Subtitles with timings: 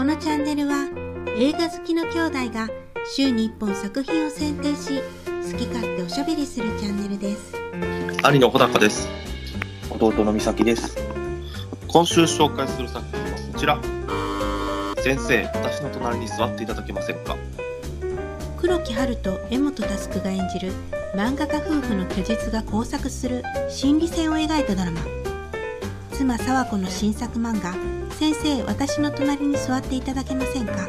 [0.00, 0.88] このチャンネルは
[1.36, 2.70] 映画好きの兄弟が
[3.14, 7.54] 週に1本作品を選定し好き勝手おしゃべりするチャンネルです
[8.22, 9.06] 兄の穂高です。
[9.90, 10.96] 弟の美咲です。
[11.86, 13.78] 今週紹介する作品はこちら。
[15.02, 17.36] 先生、私の隣に座っていただけませんか？
[18.56, 20.72] 黒木春と江本佑が演じる
[21.14, 25.02] 漫画家夫婦の虚実が交錯する心理戦を描いたドラマ
[26.10, 27.74] 妻沢子の新作漫画
[28.20, 30.88] 「先生私の隣に座っていただけませんか?」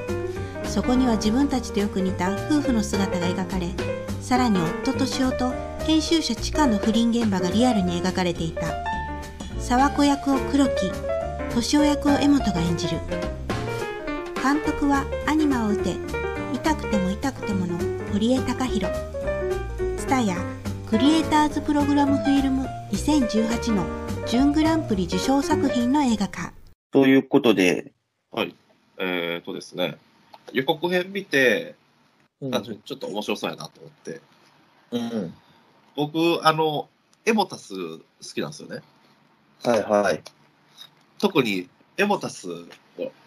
[0.69, 3.69] そこには自分たちとよく似た夫婦の姿が描かれ
[4.21, 5.53] さらに夫敏夫と
[5.85, 8.61] 編集者チカの不倫現場がリアルに描かれていた。
[9.59, 10.91] 沢子役を黒木
[11.49, 12.97] 敏夫役を江本が演じる。
[14.41, 15.95] 監督はアニマを打て
[16.53, 17.77] 痛くても痛くてもの
[18.11, 18.93] 堀江貴弘
[19.97, 20.35] ツタヤ
[20.89, 23.85] クリエイターズプログラムフィルム2018の
[24.27, 26.53] 準グランプリ受賞作品の映画化。
[26.91, 27.93] ということで、
[28.31, 28.55] はい。
[28.97, 29.97] えーとですね、
[30.53, 31.75] 予告編見て、
[32.41, 34.21] うん単純にちょっと面白そうやなと思って、
[34.91, 35.33] うん。
[35.95, 36.89] 僕、あの、
[37.25, 38.81] エモタス好きなんですよね。
[39.63, 40.23] はいはい。
[41.19, 42.47] 特にエモタス、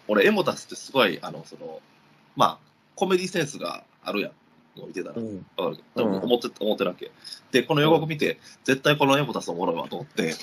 [0.07, 1.81] 俺エモタスってすごい、あの、その、
[2.35, 2.57] まあ、
[2.95, 4.31] コメディセンスがあるやん。
[4.75, 5.15] 見てたら。
[5.15, 5.45] うん。
[5.55, 7.09] 思って思ってるわけ。
[7.51, 10.33] で、この予告見て、絶対このエモタスおもろいわと思って。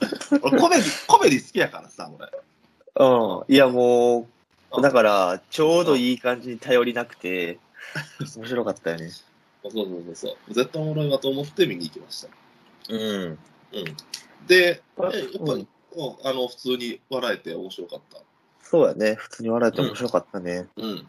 [0.42, 2.28] 俺コメディ、コメディ好きやからさ、俺。
[2.96, 3.54] うん。
[3.54, 4.28] いやも
[4.76, 7.58] う、だから、ちょうどいい感じに頼りなくて、
[8.36, 9.10] 面白かったよね。
[9.62, 10.54] そうそうそうそう。
[10.54, 12.28] 絶対おもろいわと思って見に行きました。
[12.90, 13.00] うん。
[13.00, 13.38] うん。
[14.46, 15.68] で、やっぱり、うんうん
[16.22, 18.20] あの、普通に笑えて面白かった。
[18.62, 19.14] そうやね。
[19.14, 20.68] 普通に笑えて面白かったね。
[20.76, 21.06] うん。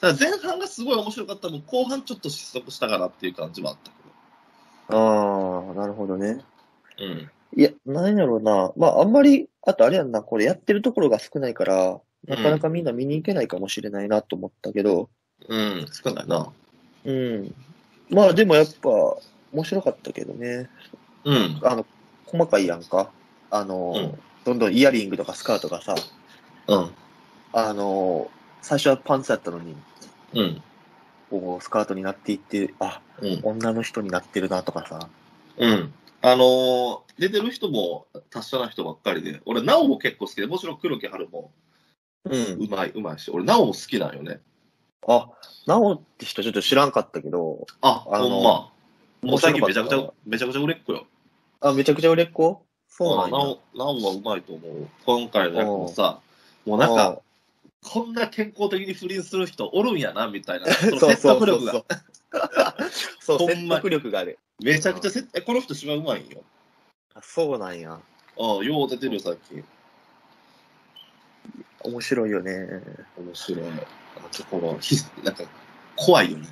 [0.00, 4.00] ただ前半がすごい面白かったのも、後半ちょっと失速したかなっていう感じはあったけ
[4.96, 6.42] ああ、なるほどね。
[6.98, 7.06] ど。
[7.06, 7.30] うん。
[7.56, 8.72] いや、なんやろうな。
[8.76, 15.10] まあ、あんまり、あとあれやんな、これやってるところが少ないから、なかなかみんな見に行けないかもしれないなと思ったけど、
[15.48, 16.52] うん、少ないな。
[17.04, 17.54] うん。
[18.10, 18.88] まあ、でもやっぱ、
[19.52, 20.68] 面白かったけどね。
[21.24, 21.60] うん。
[21.62, 21.86] あの、
[22.26, 23.10] 細かいやんか。
[23.50, 25.94] あの、うんどんどんイヤリングとかスカートがさ、
[26.66, 26.90] うん。
[27.52, 28.30] あの、
[28.62, 29.76] 最初はパンツやったのに、
[30.32, 30.62] うん。
[31.28, 33.40] こう、スカートになっていって、あ、うん。
[33.42, 35.08] 女の人になってるなとかさ。
[35.58, 35.92] うん。
[36.22, 41.52] あのー出てる人も達者な人ばっかりで、俺、ナオも結構好きで、もちろん黒木春も
[42.24, 42.32] うん。
[42.64, 44.40] うまい、うまいし、俺、ナオも好きなんよね。
[45.06, 45.28] あ、
[45.66, 48.72] ナオって人ちょっと知らんかったけど、あ、あのほんま。
[49.22, 51.06] もう最近めちゃくちゃ、めちゃくちゃ売れっ子よ。
[51.60, 52.62] あ、めちゃくちゃ売れっ子？
[52.88, 53.32] そうなんや。
[53.32, 54.88] ナオ、ナオはうまいと思う。
[55.04, 56.20] 今回の役もさ、
[56.64, 57.20] もうなんか、
[57.82, 60.66] こんな健康的に不倫する人おるんやな、みたいな。
[60.72, 61.72] そ のそう説得力が。
[61.72, 64.38] そうそう、ほんま説得力がある。
[64.62, 66.42] めちゃくちゃせ、え、この人芝うまいんよ。
[67.14, 67.92] あそうなんや。
[67.92, 67.98] あ
[68.38, 69.62] あ、よう出てるよ、さっき。
[71.82, 72.52] 面白いよね。
[73.18, 73.64] 面白い。
[73.68, 75.44] あとこの、ひなんか、
[75.96, 76.48] 怖いよね。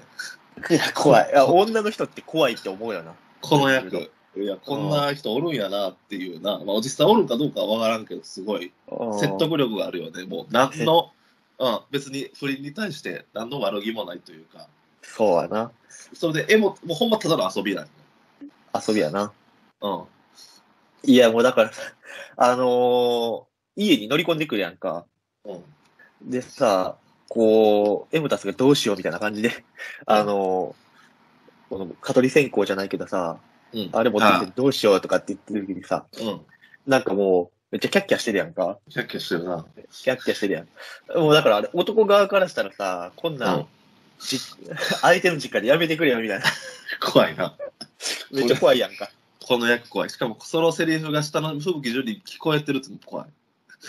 [0.71, 1.35] いや、怖い。
[1.35, 3.15] あ女の人って怖いって思うよな。
[3.41, 4.11] この役。
[4.37, 6.59] いや、こんな人おるんやなっていうな。
[6.65, 8.73] まあ、実際おるかどうかはわからんけど、すごい
[9.19, 10.25] 説得力があるよね。
[10.25, 11.13] もう、何の、
[11.59, 14.69] うん、別に不倫に対して何の悪気もないというか。
[15.17, 15.73] そうやな。
[16.15, 17.91] それで、絵も、もうほんまただの遊びなんよ
[18.87, 19.33] 遊びやな。
[19.81, 20.05] うん。
[21.05, 21.71] いや、もうだから、
[22.37, 23.45] あのー
[23.81, 25.07] 家に乗り込んでくるやんか。
[25.45, 26.31] うん。
[26.31, 26.97] でさ、
[27.29, 29.65] こう、エムタスがどうしようみたいな感じで、
[30.05, 33.39] あのーこの、蚊取り線香じゃないけどさ、
[33.73, 33.91] うん。
[33.93, 36.41] あれ持ってきてどうしようとかって言ってる時にさ、うん。
[36.87, 38.79] なんかもう、めっちゃキャッキャしてるやんか。
[38.89, 39.65] キャッキャしてるな。
[39.93, 40.69] キャッキャしてるやん。
[41.19, 43.67] もうだからあれ、男側からしたらさ、こんな、うん
[44.21, 44.39] じ
[45.01, 46.45] 相手の実家でやめてくれよみたいな。
[47.01, 47.57] 怖いな。
[48.31, 49.11] めっちゃ怖いやんか。
[49.47, 50.11] この役怖い。
[50.11, 53.29] しかも、そのセリフが下の吹雪樹に聞こえてるって怖い。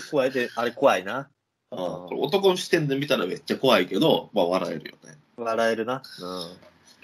[0.09, 1.27] 怖いで、あれ怖いな。
[1.71, 1.79] うん。
[2.21, 5.17] 男の視点で見たらめっちゃ怖いけど、まあ笑えるよね。
[5.37, 6.01] 笑えるな。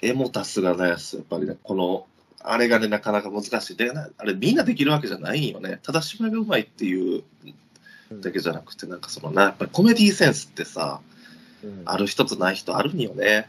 [0.02, 0.98] エモタスがね、やっ
[1.28, 2.06] ぱりね、この、
[2.40, 3.76] あれがね、なかなか難しい。
[3.76, 5.80] で、なあれみんなできるわけじゃないんよね。
[5.82, 7.24] ただ芝居がうまいっていう
[8.10, 8.20] うん。
[8.20, 11.15] だけじゃなくて、なんかそのな、やっぱりコメディセンスってさ、うん
[11.84, 13.48] ある人とない人あるんよね。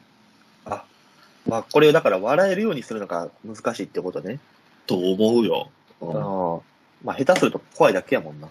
[1.47, 4.39] まあ、これをだから笑えるようにするのが難しいってことね。
[4.85, 5.69] と思うよ。
[6.01, 6.09] うん。
[6.09, 6.61] ああ。
[7.03, 8.49] まあ、下手すると怖いだけやもんな。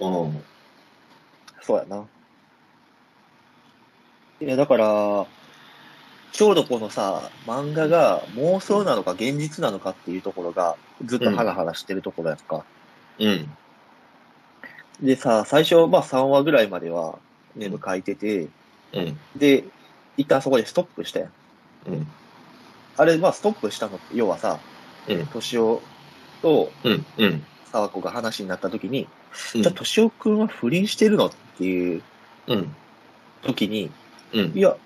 [0.00, 0.44] うん。
[1.62, 2.04] そうやな。
[4.42, 5.26] いや、だから、
[6.32, 12.64] ちょうどこのさ、漫画が妄想なのか現実なのかっていうところが、ずっとハラハラしてるところやんか。
[13.18, 13.50] うん。
[15.00, 17.18] でさ、最初、まあ3話ぐらいまでは、
[17.56, 18.48] ネーム書いてて、
[18.92, 19.18] うん。
[19.36, 19.64] で、
[20.16, 21.30] 一旦そこでストップしたやん。
[21.86, 22.06] うん。
[22.96, 24.58] あれ、まあストップしたのって、要はさ、
[25.08, 25.18] うん。
[25.20, 25.82] 敏夫
[26.42, 27.06] とうん。
[27.18, 27.44] うん。
[27.72, 29.06] 沢子が話になった時に、
[29.54, 31.26] うんじゃあ敏夫くんは不倫してるの？
[31.26, 32.02] っていう
[32.48, 32.74] うん。
[33.42, 33.90] 時に、
[34.32, 34.52] うん。
[34.56, 34.76] いや、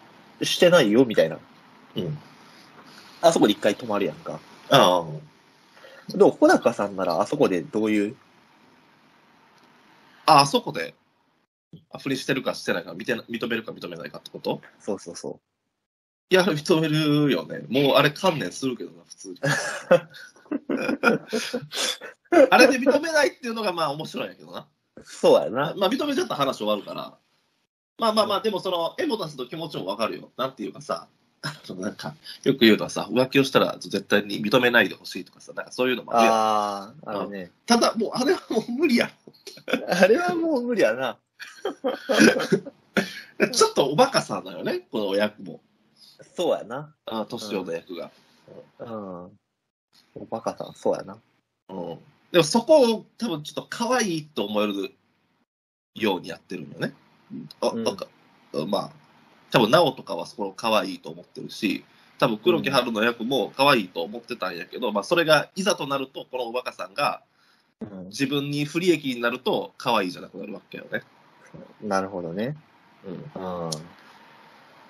[0.43, 1.39] してないよ、みたいな。
[1.97, 2.19] うん。
[3.23, 4.39] あそこで一回止まるやんか。
[4.71, 5.05] ああ。
[6.11, 8.17] でも、小高さんならあそこでどういう、
[10.27, 10.95] あ、あそこで、
[11.91, 14.61] あ不倫してるかしてないか認め認めるか認めないかってこと？
[14.81, 15.41] そうそうそ
[16.31, 17.61] いや、認めるよね。
[17.69, 19.37] もうあれ観念するけどな、普通に。
[22.51, 24.67] あれで認めないっていうのがまあ面白いんやけどな。
[24.97, 25.03] う。
[25.05, 25.75] そうやな。
[25.77, 27.15] まあ認めちゃったら話終わるから。
[27.99, 30.31] まあまあまあ、でもその、エモタスの気持ちもわかるよ。
[30.37, 31.07] なんていうかさ、
[31.79, 37.51] なんか、よく言うのはさ、浮気をしたら絶対に認めないでほしいとかさ、なんかそういうのもあるああ、あのね。
[37.67, 39.11] ただ、もうあれはもう無理や
[39.89, 41.19] あれはもう無理やな。
[43.39, 43.49] ろ。
[43.53, 45.61] ちょっとおバカさんだよね、この役も。
[46.37, 46.95] そうやな。
[47.07, 48.11] あ年をの役が。
[48.79, 49.39] うん。
[50.15, 51.19] おバカさん、そうやな。
[51.69, 51.99] うん。
[52.33, 54.95] でもそこを多分ちょっと可愛いと思える
[55.95, 56.95] ようにやってるのね。
[57.61, 58.07] あ、うんなんか、
[58.67, 58.91] まあ、
[59.51, 61.85] 多分、直とかはそこを可愛いと思ってるし、
[62.19, 67.23] 多分、黒木春の役も可愛いと思ってたんやけど、まあ、それがいざとなると、このおバカさんが
[67.81, 68.05] うん。
[68.07, 71.03] 自分に不利益になると、可愛いじゃなくなるわけよね。
[71.83, 72.57] なるほどね。
[73.07, 73.67] うん。
[73.67, 73.71] うん。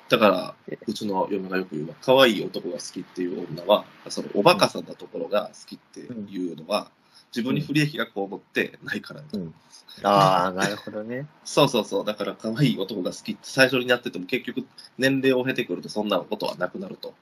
[0.09, 0.55] だから、
[0.87, 6.91] うちの嫁がよく言うのは、可愛い男が好きっていう女は、そのおバカさんなところが好きっていうのは、
[7.35, 9.55] 自分に不利益がこう思ってないから、うん
[10.03, 11.27] ああ、なるほどね。
[11.45, 12.05] そうそうそう。
[12.05, 14.67] だから、可愛い男が好きって最初にやってても、結局、
[14.99, 17.15] 年齢を経てくると、そんなことはなくなると。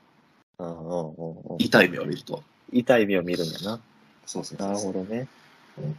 [1.58, 2.42] 痛い目を見ると。
[2.72, 3.80] 痛い目を見るんやな。
[4.24, 5.28] そうそうそうなるほどね
[5.76, 5.96] うん。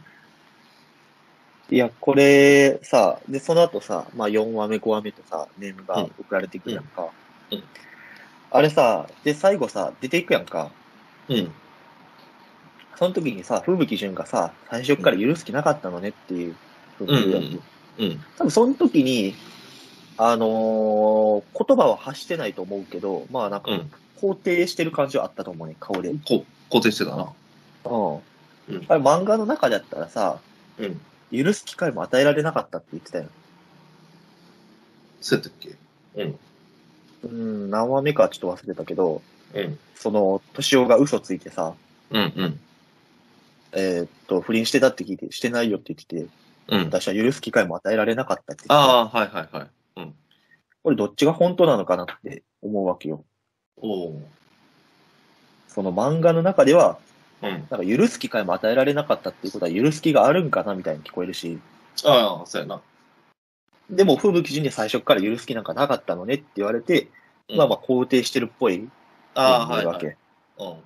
[1.70, 7.08] いや、これさ、で、その後さ、まあ4話目、5話目とさ、ネームが送られてくるやんか。
[7.50, 7.64] うんうん
[8.54, 10.70] あれさ、で、最後さ、出ていくやんか。
[11.28, 11.50] うん。
[12.94, 16.54] その時にさ、風吹潤がさ、最初から許す気なかったのねっていう
[16.96, 17.10] ふうん。
[17.10, 17.60] うん
[17.98, 18.24] うん。
[18.38, 19.34] 多分その時に、
[20.16, 23.90] あのー言葉は発してないと思うけど、まあなんかうん。
[24.22, 26.10] 肯定してる感じはあったと思うね、顔で。
[26.10, 26.20] う
[26.80, 27.32] 定してたな。
[27.84, 30.38] うんあれ漫画の中だったらさ、
[30.78, 31.00] うん。
[31.32, 33.26] 許す機会も与えられなかったって言ってたよ。
[35.20, 35.76] そうやったっけ？
[36.16, 36.38] うん。
[37.24, 39.22] うん、何話目かはちょっと忘れたけど、
[39.54, 39.78] うん。
[39.94, 41.74] その、敏夫が嘘ついてさ、
[42.10, 42.32] うん。
[42.36, 42.60] うん。
[43.72, 46.28] えーっと、不倫してたって聞いて、してないよって言ってて、
[46.68, 46.84] うん。
[46.84, 48.74] 私は許す機会も与えられなかったって言ってた。
[48.74, 49.68] ああ、はいはいはい。
[49.96, 50.14] うん。
[50.82, 53.24] これどっちが本当なのかなって思うわけよ。
[53.78, 54.22] おお。
[55.68, 56.98] その漫画の中では、
[57.44, 57.66] うん。
[57.70, 61.60] なんか許す機会も与えられなかったっていうことは許す気があるんかなみたいに聞こえるし、
[62.04, 62.80] ああ、そうやな。
[63.90, 67.08] でも、風吹に最初から許す気なんかなかったのねって言われて、
[67.48, 68.88] うんまあまあ肯定してるっぽい
[69.34, 70.06] ああ、はい、わけ。
[70.06, 70.16] はい。
[70.58, 70.76] うん。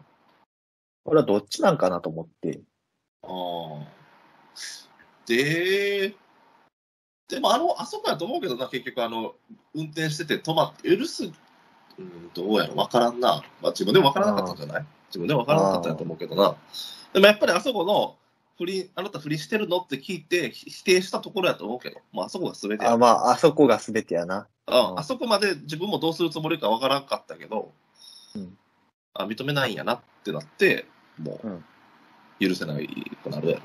[1.04, 2.60] これはどっちなんかなと思って。
[3.22, 3.86] ああ。
[5.26, 6.14] で、
[7.28, 9.34] でもあの、あそこやと思うけどな、結局、あの、
[9.74, 13.42] 運転してて止まって、許す、うん、どうやろ、わからんな。
[13.62, 14.86] まあ、自分でもわからなかったんじゃない？
[15.08, 16.54] 自分でもわからなかったんやと思うけどな。
[17.12, 18.16] でもやっぱりあそこの、
[18.58, 24.48] 不倫、あなた不倫してるのって聞いて、ひ否定したところやと思うけど、まあ、あそこが全てやあ、まあ、あそこが全てやな。
[24.66, 27.72] ああそこまで自分もどうするつもりかわからんかったけど、
[28.34, 28.58] うん
[29.14, 30.86] あ認めないんやなってなって、
[31.18, 31.62] もうんう
[32.38, 32.88] 許せない
[33.22, 33.58] くなるや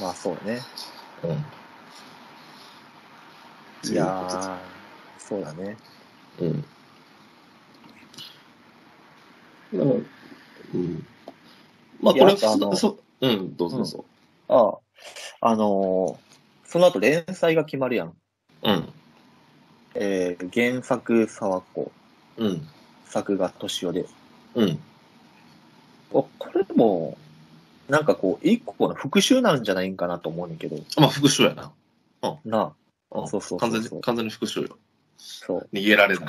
[0.00, 0.60] まあ、そうね。
[1.22, 1.30] ろ。
[1.30, 1.44] うん
[3.82, 4.58] いやー、
[5.18, 5.76] そうだね。
[6.38, 6.64] うん。
[9.72, 10.06] うん。
[10.74, 11.06] うん。
[12.00, 14.04] まあ、これいやあのそ、そうん、どうぞどうぞ。
[14.48, 14.68] あ
[15.42, 16.30] あ、あのー
[16.70, 18.14] その後連載が決まるやん。
[18.62, 18.92] うん。
[19.96, 21.90] えー、原作沢子、
[22.36, 22.68] うん。
[23.06, 24.06] 作画敏夫で。
[24.54, 24.78] うん。
[26.12, 27.18] おこれも、
[27.88, 31.72] なんかこう、一個の復讐なんじゃないんかなと思うねんけど、まあ、復讐やな。
[32.44, 32.72] な
[33.10, 34.78] うんそうそうそうそう完全に、完全に復讐よ。
[35.18, 35.68] そう。
[35.72, 36.26] 逃げられない。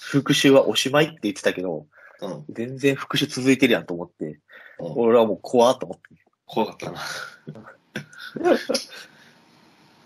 [0.00, 1.86] 復讐はおしまいって言ってたけど、
[2.26, 2.44] うん。
[2.50, 4.38] 全然復讐続いてるやんと思って、うん
[4.78, 6.24] 俺はもう怖っと思って。
[6.46, 7.00] 怖かったな。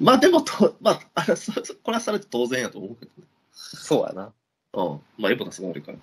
[0.01, 3.27] まあでもと、まあ、あれそこれはされて当然やと思うけどね。
[3.53, 4.33] そうやな。
[4.75, 5.01] うん。
[5.17, 5.99] まあ、エボタスが悪いから。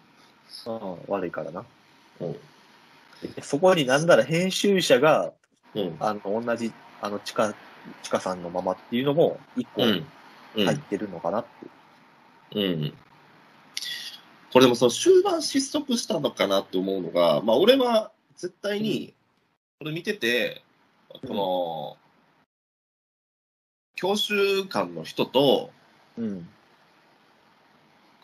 [0.66, 1.64] うん、悪いからな。
[2.20, 2.34] うん。
[3.36, 5.32] でそこになんなら編集者が、
[5.74, 5.96] うん。
[6.00, 7.54] あの、同じ、あの、チカ、
[8.04, 10.06] チカさんのままっていうのも、一個うん。
[10.56, 10.66] うん。
[10.66, 12.60] 入ってるのかなって。
[12.60, 12.94] うん。
[14.56, 19.14] これでもその終盤失速したのかなって思うのが、まあ俺は絶対に、
[19.80, 20.64] これ見てて、
[21.28, 21.98] この、
[23.96, 25.72] 教習官の人と
[26.18, 26.48] うん。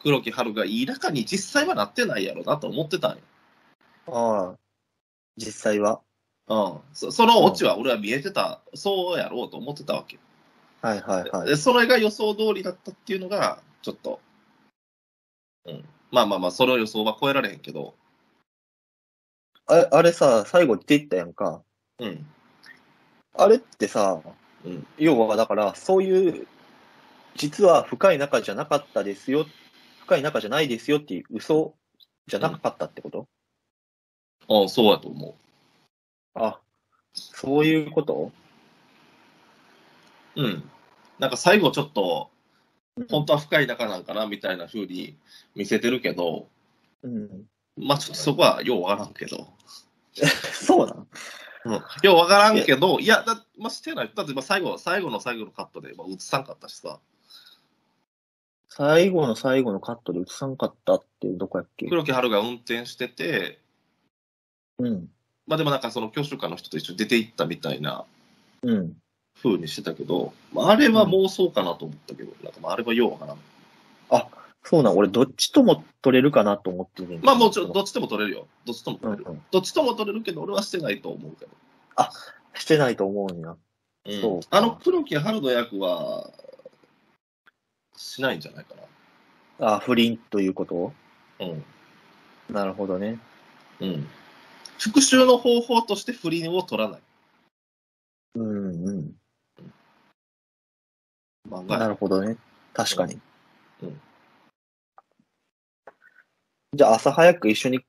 [0.04, 3.18] 黒木春がいい仲に実際はなってないやろなと思ってたんよ。
[4.08, 4.56] ああ、
[5.36, 6.00] 実際は。
[6.48, 6.80] うん。
[6.94, 10.18] そそのオチは俺は見えてた、そうやろうと思ってたわけ。
[10.82, 11.50] はいはいはい。
[11.50, 14.22] でそれが予想通りだったっていうのが、ちょっと、
[15.66, 15.84] うん。
[16.12, 17.96] まあまあまあ、それを予想は超えられへんけど、
[19.68, 21.64] あれあれさ、最後出ていったやんか。
[22.00, 22.26] うん。
[23.38, 24.22] あれってさ、
[24.66, 26.48] うん要はだから、そういう、
[27.36, 29.46] 実は深い仲じゃなかったですよ、
[30.02, 31.74] 深い仲じゃないですよっていう嘘
[32.28, 33.28] じゃなかったってこと、
[34.50, 35.38] ああ、そうやと思
[36.34, 36.60] あ、
[37.14, 38.32] そういうこと？
[40.36, 40.44] う。
[40.44, 40.70] うん。
[41.20, 42.31] なんか最後ちょっと、
[43.10, 45.18] 本当は深い仲なんかなみたいな風に
[45.56, 46.48] 見せてるけど、
[47.04, 47.46] うん。
[47.78, 49.48] まあちょっとそこはようわからんけど。
[50.54, 51.08] そうなん
[51.64, 54.12] うん、ようわからんけど、いや、だまあ、してない。
[54.14, 57.00] だってまあ最後、最後の最後のカットで、まあ、映さんかったしさ、
[58.68, 61.88] 最後の最後のカットで映さんかったってどこやっけ？
[61.88, 63.60] 黒木春が運転してて、
[64.80, 65.10] うん。
[65.46, 68.06] まあでもなんかその教習課の人と一緒に出て行ったみたいな
[68.64, 68.98] うん。
[69.44, 73.38] 風にしてたけど、まあ、あれは妄想かなと思ったけど、なんかまああれはようわからん。
[74.10, 74.28] あ、
[74.64, 74.98] そうなん。
[74.98, 78.48] 俺、どっちとも撮れるかなと思ってねんけどまあもちろん、どっちとも取れるよ。
[78.66, 79.24] どっちとも取れる。
[79.26, 81.52] うんうんどっちとも取れるけど、俺はしてないと思うけど。
[82.54, 83.56] してないと思うんや。
[84.06, 86.30] うんそうかあの黒木春の役は、
[87.96, 88.76] しないんじゃないか
[89.60, 90.94] あ、不倫ということ？
[91.40, 91.46] な。
[91.48, 91.64] うん。
[92.50, 93.20] なるほどね。
[93.80, 94.08] うん。
[94.80, 97.02] 復讐の方法として不倫を取らない。
[98.36, 98.81] うん
[101.60, 101.68] うん。
[101.68, 102.38] な漫画るほどね。
[102.74, 103.20] 確かに。
[103.84, 104.02] うん
[106.74, 107.82] じゃあ朝早く一緒に、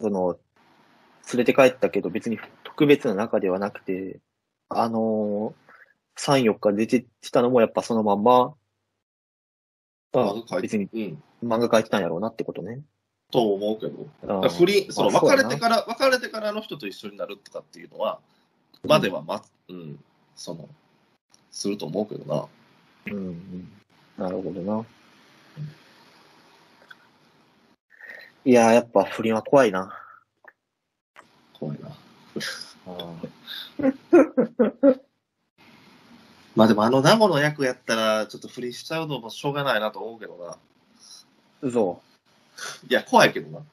[0.00, 0.38] その、
[1.32, 4.20] 連れて帰ったけど別に特別な中ではなくて、
[4.68, 8.54] あのー、3、4日出てきたのもやっぱそのまんま、
[10.14, 11.22] あ別にうん。
[11.44, 12.82] 漫画描いてたんやろうなってことね。
[13.32, 14.06] と思うけど。
[14.38, 18.20] あだ不倫、その別れてから、別れてからあの人と一緒になるとかっていうのは、
[18.84, 19.98] まではま、うん、
[20.36, 20.68] その、
[21.50, 22.46] すると思うけどな。
[23.06, 23.72] うんうん。
[24.16, 24.84] なるほどな。
[28.44, 29.98] いやー、やっぱ不倫は怖いな。
[31.58, 31.88] 怖いな。
[32.86, 33.14] あ
[36.56, 40.58] まあでもあの名護の役やったら、ちょっと不倫しちゃうのもしょうがないなと思うけどな。
[41.62, 42.02] 嘘。
[42.88, 43.64] いや、怖いけどな。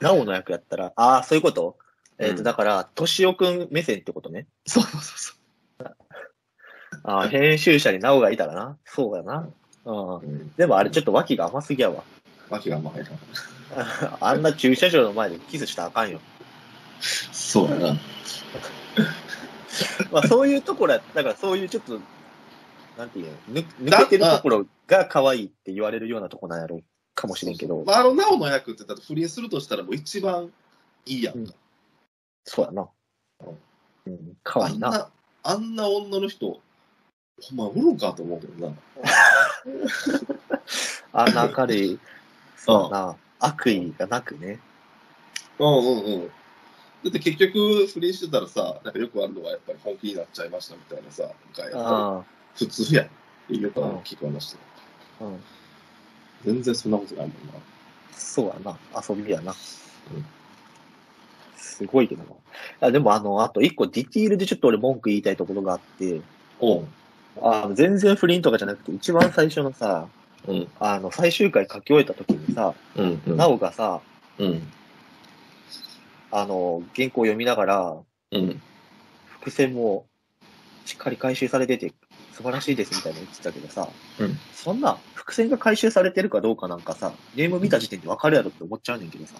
[0.00, 1.76] なおの役やったら、ああ、そういうこと？
[2.18, 4.46] えっ、と、うんだから、としおくん目線ってことね。
[4.66, 5.36] そうそうそうそう。
[7.04, 8.76] ああ、編集者になおがいたらな。
[8.84, 9.48] そうやな。
[9.84, 10.16] うん。
[10.16, 10.52] うん。
[10.56, 12.02] でもあれちょっと脇が甘すぎやわ。
[12.50, 13.04] 脇が甘いな。
[14.20, 16.20] あんな駐車場の前でキスしたらあかんよ。
[17.00, 17.94] そうやな。
[20.10, 21.98] まあそういうところや、だからそういうちょっと、
[22.96, 26.80] なんていうの、ぬ抜けてるところが可愛いって言われるようなとこなんやろ
[27.14, 30.52] かもしれんけど、まあ、あの、なおの役って、だって不倫するとしたらもう一番
[31.06, 31.52] いいやんか。
[32.44, 32.88] そうやな。
[34.06, 34.88] うん、可愛いな。
[34.88, 35.10] あんな、
[35.42, 36.60] あんな女の人、
[37.40, 38.74] ほんまおるんかと思うけどな。
[41.12, 41.98] あんな明るい、
[42.56, 43.16] そうやな。
[43.40, 44.60] 悪意がなくね。
[45.58, 46.28] うんうんうん。
[46.28, 46.30] だ
[47.08, 52.24] って結局、不倫してたらさ、なんかよくあるのはやっぱり本気になっちゃいましたみたいなさ、が
[52.54, 53.08] 普通や
[53.50, 53.54] ん。
[53.54, 54.58] よくある聞こえました。
[55.24, 55.42] あ、うん。
[56.44, 57.52] 全然そんなことないもんな。
[58.12, 58.78] そうやな。
[59.08, 59.54] 遊びやな。
[61.56, 62.30] すごいけどな。
[62.30, 62.34] い
[62.80, 66.20] やでもあの、あと一個ディティールでちょっと俺文句言いたいところがあって、
[66.60, 66.86] おう。
[67.40, 70.08] あの全然不倫とかじゃなくて、一番最初のさ、
[70.46, 70.68] うん。
[70.78, 73.22] あの、最終回書き終えた時にさ、うん。
[73.26, 73.36] うん。
[73.36, 74.00] なおがさ、
[74.38, 74.72] うん。
[76.30, 77.96] あの、原稿を読みながら、
[78.32, 78.60] うん。
[79.40, 80.06] 伏線も
[80.84, 81.92] しっかり回収されてて
[82.32, 83.88] 素晴らしいですみたいなの言ってたけどさ、
[84.18, 89.34] うんそんな伏線が回収されてるかどうかなんかさ、ゲーム見た時点でわかるやろって思っちゃうねんけどさ、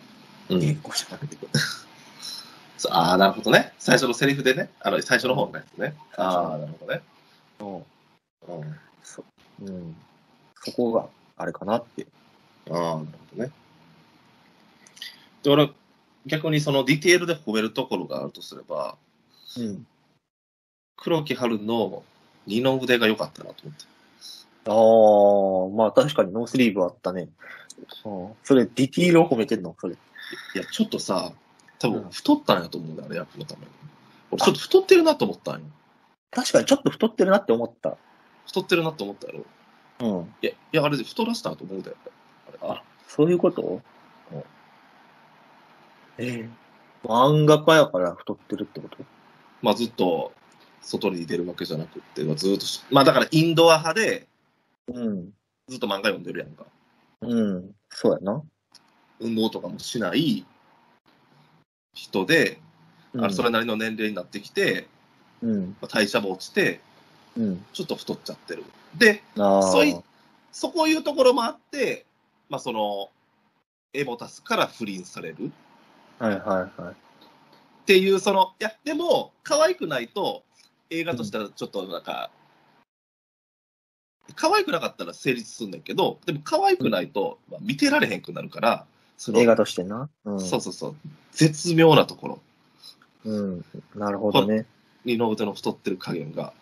[0.50, 0.60] うん。
[0.60, 1.36] 原稿じゃなくて。
[2.78, 3.72] そうああ、なるほどね。
[3.78, 4.68] 最初のセリフでね。
[4.80, 5.94] あの、最初の方のやつね。
[6.16, 7.00] ああ、なるほどね。
[7.60, 7.84] うんうん。
[9.02, 9.24] そ
[9.62, 9.96] うん、
[10.56, 11.06] そこが
[11.36, 12.06] あれかなって。
[12.70, 13.02] ああ、なるほ
[13.36, 13.52] どね。
[15.42, 15.70] で、俺、
[16.26, 18.96] 逆にそのディテールで褒めるところがあるとすれば、
[19.58, 19.86] うん。
[20.96, 22.02] 黒木華の
[22.46, 23.84] 二の腕が良かったなと思って。
[24.66, 27.28] ああ、まあ確かにノースリーブあったね。
[28.04, 28.32] うん。
[28.42, 29.76] それ、ディティールを褒めてんの？
[29.78, 29.94] それ。
[29.94, 31.32] いや、ちょっとさ、
[31.78, 33.66] 多うん分太ったんやと思うんだよ、あれ、役のために。
[34.30, 35.66] 俺、ちょっと太ってるなと思ったんよ。
[36.34, 37.96] 確かにちょっと太ってるなって思った。
[38.46, 39.44] 太ってるなと思ったやろ。
[40.00, 40.34] うん。
[40.42, 41.96] いや、いや、あれで太らせたと思うんだよ。
[42.48, 43.80] あれあ、そういうこと？
[46.18, 46.48] ええ
[47.04, 48.98] 漫画家やから太ってるってこと？
[49.62, 50.32] まあ、ずっと
[50.80, 54.26] 外に出るわけじゃなくって、まあずっとし、まあ、だからインドア派で、
[54.88, 55.30] うん。
[55.68, 56.64] ずっと漫画読んでるやんか。
[57.20, 57.70] うん。
[57.90, 58.42] そうやな。
[59.20, 60.44] 運動とかもしない
[61.94, 62.60] 人で、
[63.16, 64.88] あうんそれなりの年齢になってきて、
[65.44, 65.76] うん。
[65.80, 66.80] まあ、代謝も落ちて、
[67.36, 67.64] うん。
[67.72, 68.64] ちょっと太っちゃってる。
[68.96, 69.22] で。
[69.36, 69.94] そうい
[70.50, 72.06] そこいうところもあって、
[72.48, 73.10] まあその、
[73.92, 75.52] エモタスから不倫される
[76.18, 76.38] はいは
[76.78, 76.92] いはい。
[76.92, 76.94] っ
[77.86, 80.42] ていう、その、いや、でも、可愛くないと、
[80.90, 82.30] 映画としてはちょっとなんか、
[84.36, 88.86] 可愛くなかったら成立するんだけど、でも可愛くないと、まあ、見てられへんくなるから、
[89.18, 90.08] その映画としてな。
[90.24, 90.40] うん。
[90.40, 90.96] そうそうそう、
[91.32, 92.40] 絶妙なところ、
[93.24, 93.64] うん。
[93.94, 94.66] なるほどね。
[95.04, 96.52] 二の腕の太ってる加減が、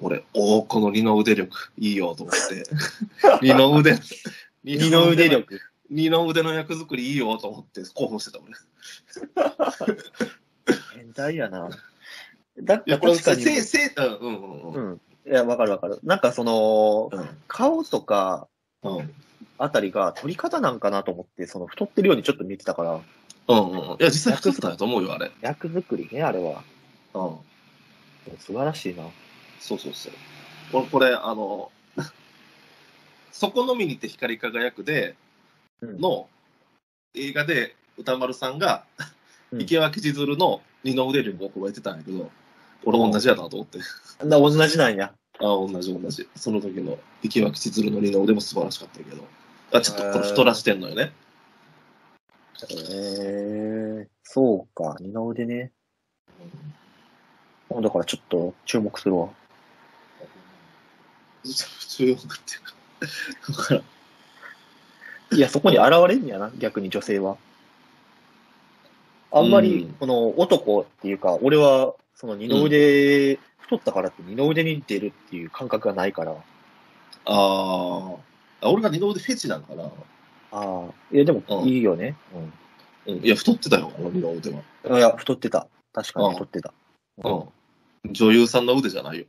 [0.00, 2.64] 俺、おお、この二の腕力、いいよと思って、
[3.42, 3.98] 二の腕、
[4.64, 5.28] 二の腕。
[5.28, 5.60] 力。
[5.88, 8.56] 二の腕の役作りいいよと思って興奮してたもんね。
[10.96, 11.70] 変態やな。
[12.60, 13.42] だってこれ、確かに。
[13.42, 14.90] せ、せ、うんうんうんうん。
[14.90, 15.00] うん。
[15.26, 16.00] いや、わかるわかる。
[16.02, 17.10] なんかその、
[17.46, 18.48] 顔とか
[18.82, 18.96] うん。
[18.96, 19.14] うん
[19.58, 23.00] あたりが取り方なんかなと思って、その太ってるようにちょっと見えてたから、
[23.48, 23.76] うんうん。
[23.76, 25.30] いや、実際太ってたと思うよ、あれ。
[25.40, 26.62] 役作りね、あれは。
[27.14, 27.36] うん。
[28.38, 29.04] 素晴らしいな。
[29.60, 30.12] そうそうそう。
[30.72, 31.70] これ、これあの、
[33.32, 35.14] そこのみにて光り輝くで
[35.80, 36.28] うんの
[37.14, 38.84] 映画で歌丸さんが、
[39.52, 42.30] うん池脇千鶴の二の腕力を加えてたんやけど、
[42.84, 43.78] 俺同じやなと思って。
[44.24, 45.14] な同じなんや。
[45.38, 46.28] あ同じ同じ。
[46.34, 49.24] その時の池脇千鶴の二の腕も素晴らしかったけど。
[49.72, 51.12] あちょっとこれ太らしてんのよね。
[52.68, 55.72] へえそうか、二の腕ね。
[57.82, 59.28] だからちょっと注目するわ。
[61.88, 62.26] 注目ってい
[63.52, 63.62] うか。
[63.62, 63.82] だから
[65.32, 67.36] いや、そこに現れんやな、逆に女性は。
[69.32, 76.36] あんまりうん、この男っていうか、俺は、その二の腕、太ったからって二の腕に出るっていう感覚がないから。
[77.24, 78.16] あー
[78.62, 78.70] あ。
[78.70, 79.84] 俺が二の腕フェチなんかな。
[79.84, 79.90] あ
[80.52, 80.84] あ。
[81.12, 82.16] いや、でもうんいいよね。
[83.06, 83.16] うん。
[83.16, 84.60] いや、太ってたよ、あの二の腕は。
[84.84, 84.96] うん。
[84.96, 85.66] いや、太ってた。
[85.92, 86.72] 確かにうん太ってた。
[87.24, 87.44] うん。
[88.12, 89.26] 女優さんの腕じゃないよ。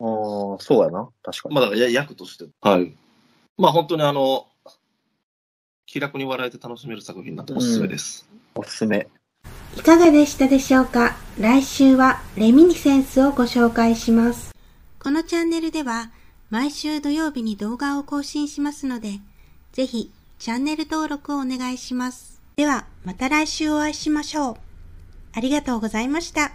[0.00, 1.08] ああ、そうやな。
[1.22, 1.54] 確かに。
[1.54, 2.46] まあ、だからや役として。
[2.60, 2.94] はい。
[3.56, 4.46] まあ、本当にあの、
[5.86, 8.28] 気楽に笑えて楽しめる作品なんでおすすめです。
[8.54, 9.08] おすすめ。
[9.76, 11.16] いかがでしたでしょうか？
[11.38, 14.54] 来週はレミニセンスをご紹介します。
[14.98, 16.10] このチャンネルでは
[16.50, 19.20] 毎週土曜日に動画を更新しますので、
[19.72, 22.42] ぜひチャンネル登録をお願いします。
[22.56, 24.56] ではまた来週お会いしましょう。
[25.32, 26.52] ありがとうございました。